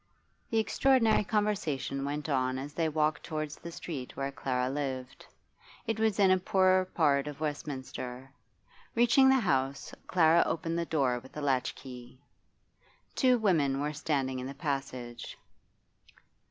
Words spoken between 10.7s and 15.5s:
the door with a latchkey. Two women were standing in the passage.